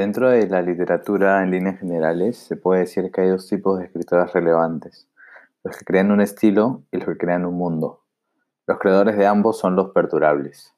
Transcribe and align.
Dentro 0.00 0.30
de 0.30 0.48
la 0.48 0.62
literatura 0.62 1.42
en 1.42 1.50
líneas 1.50 1.78
generales 1.78 2.38
se 2.38 2.56
puede 2.56 2.80
decir 2.80 3.12
que 3.12 3.20
hay 3.20 3.28
dos 3.28 3.46
tipos 3.46 3.78
de 3.78 3.84
escritores 3.84 4.32
relevantes, 4.32 5.06
los 5.62 5.76
que 5.76 5.84
crean 5.84 6.10
un 6.10 6.22
estilo 6.22 6.84
y 6.90 6.96
los 6.96 7.06
que 7.06 7.18
crean 7.18 7.44
un 7.44 7.58
mundo. 7.58 8.06
Los 8.66 8.78
creadores 8.78 9.18
de 9.18 9.26
ambos 9.26 9.58
son 9.58 9.76
los 9.76 9.90
perdurables. 9.90 10.74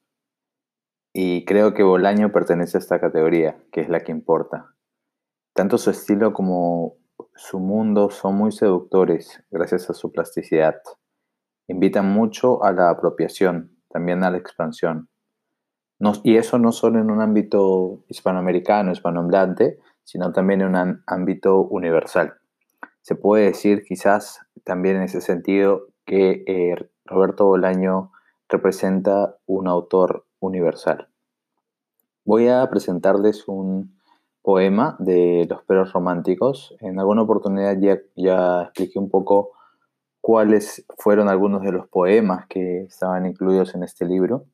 Y 1.13 1.45
creo 1.45 1.73
que 1.73 1.85
Bolaño 1.85 2.33
pertenece 2.33 2.79
a 2.79 2.81
esta 2.81 2.99
categoría, 2.99 3.63
que 3.71 3.83
es 3.83 3.89
la 3.89 4.01
que 4.01 4.11
importa. 4.11 4.75
Tanto 5.53 5.79
su 5.79 5.91
estilo 5.91 6.33
como 6.33 6.97
su 7.37 7.61
mundo 7.61 8.11
son 8.11 8.35
muy 8.35 8.51
seductores 8.51 9.41
gracias 9.53 9.89
a 9.89 9.95
su 9.95 10.11
plasticidad. 10.11 10.83
Invitan 11.69 12.07
mucho 12.13 12.65
a 12.65 12.73
la 12.73 12.91
apropiación, 12.91 13.79
también 13.89 14.25
a 14.25 14.33
la 14.33 14.39
expansión 14.39 15.12
y 16.25 16.37
eso 16.37 16.59
no 16.59 16.73
solo 16.73 17.01
en 17.01 17.11
un 17.11 17.21
ámbito 17.21 18.01
hispanoamericano, 18.09 18.93
hispanohablante, 18.93 19.79
sino 20.03 20.33
también 20.33 20.63
en 20.63 20.75
un 20.75 21.03
ámbito 21.07 21.61
universal. 21.61 22.35
Se 23.03 23.15
puede 23.15 23.47
decir 23.47 23.85
quizás 23.85 24.41
también 24.65 24.97
en 24.97 25.03
ese 25.03 25.21
sentido 25.21 25.87
que 26.05 26.43
eh, 26.47 26.75
Roberto 27.05 27.47
Bolaño 27.47 28.11
representa 28.49 29.37
un 29.47 29.69
autor 29.69 30.25
universal. 30.41 31.09
Voy 32.25 32.49
a 32.49 32.69
presentarles 32.69 33.47
un 33.47 33.97
poema 34.43 34.97
de 34.99 35.47
Los 35.49 35.63
Perros 35.63 35.93
Románticos. 35.93 36.75
En 36.81 36.99
alguna 36.99 37.23
oportunidad 37.23 37.77
ya, 37.81 37.99
ya 38.17 38.63
expliqué 38.63 38.99
un 38.99 39.09
poco 39.09 39.51
cuáles 40.21 40.85
fueron 40.99 41.29
algunos 41.29 41.63
de 41.63 41.73
los 41.73 41.89
poemas 41.89 42.47
que 42.49 42.83
estaban 42.83 43.27
incluidos 43.27 43.75
en 43.75 43.85
este 43.85 44.05
libro 44.05 44.47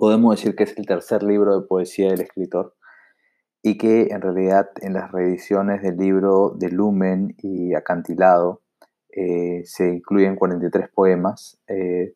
podemos 0.00 0.34
decir 0.34 0.56
que 0.56 0.64
es 0.64 0.78
el 0.78 0.86
tercer 0.86 1.22
libro 1.22 1.60
de 1.60 1.66
poesía 1.66 2.08
del 2.08 2.22
escritor 2.22 2.74
y 3.62 3.76
que 3.76 4.08
en 4.12 4.22
realidad 4.22 4.70
en 4.80 4.94
las 4.94 5.12
reediciones 5.12 5.82
del 5.82 5.98
libro 5.98 6.54
de 6.56 6.70
Lumen 6.70 7.36
y 7.36 7.74
Acantilado 7.74 8.62
eh, 9.10 9.60
se 9.66 9.90
incluyen 9.92 10.36
43 10.36 10.88
poemas, 10.88 11.60
eh, 11.68 12.14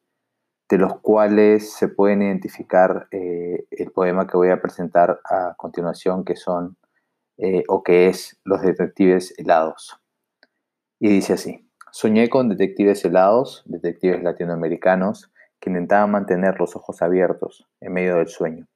de 0.70 0.78
los 0.78 0.98
cuales 1.00 1.75
se 1.75 1.89
pueden 1.89 2.23
identificar 2.23 3.06
eh, 3.11 3.67
el 3.70 3.92
poema 3.92 4.27
que 4.27 4.39
voy 4.39 4.48
a 4.48 4.62
presentar 4.62 5.20
a 5.23 5.55
continuación, 5.58 6.25
que 6.25 6.36
son 6.36 6.78
o 7.69 7.83
que 7.83 8.06
es 8.06 8.41
Los 8.45 8.62
detectives 8.62 9.34
helados. 9.36 10.01
Y 11.01 11.08
dice 11.08 11.34
así, 11.34 11.69
soñé 11.91 12.30
con 12.30 12.48
detectives 12.48 13.05
helados, 13.05 13.62
detectives 13.67 14.23
latinoamericanos, 14.23 15.33
que 15.65 15.70
intentaba 15.70 16.07
mantener 16.07 16.61
los 16.61 16.77
ojos 16.77 17.01
abiertos 17.01 17.67
en 17.81 17.95
medio 17.95 18.17
del 18.17 18.29
sueño. 18.29 18.67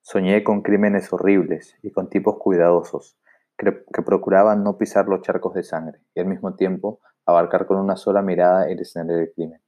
Soñé 0.00 0.44
con 0.44 0.62
crímenes 0.62 1.12
horribles 1.12 1.76
y 1.82 1.90
con 1.90 2.08
tipos 2.08 2.38
cuidadosos 2.38 3.18
que, 3.56 3.82
que, 3.92 4.02
procuraban 4.02 4.62
no 4.62 4.78
pisar 4.78 5.08
los 5.08 5.22
charcos 5.22 5.54
de 5.54 5.64
sangre 5.64 5.98
y 6.14 6.20
al 6.20 6.26
mismo 6.26 6.54
tiempo 6.54 7.00
abarcar 7.26 7.66
con 7.66 7.78
una 7.78 7.96
sola 7.96 8.22
mirada 8.22 8.68
el 8.68 8.78
escenario 8.78 9.16
del 9.16 9.32
crimen. 9.32 9.60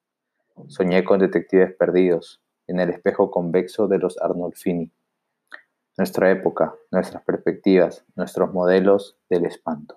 Soñé 0.69 1.03
con 1.03 1.19
detectives 1.19 1.75
perdidos 1.75 2.41
en 2.69 2.79
el 2.79 2.91
espejo 2.91 3.33
convexo 3.33 3.89
de 3.89 3.99
los 3.99 4.17
Arnolfini. 4.23 4.93
Nuestra 5.99 6.31
época, 6.31 6.77
nuestras 6.93 7.25
perspectivas, 7.25 8.05
nuestros 8.15 8.53
modelos 8.55 9.19
del 9.29 9.47
espanto. 9.47 9.97